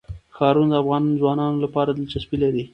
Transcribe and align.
ښارونه 0.35 0.75
د 0.77 0.79
افغان 0.81 1.03
ځوانانو 1.19 1.57
لپاره 1.65 1.89
دلچسپي 1.91 2.37
لري. 2.43 2.63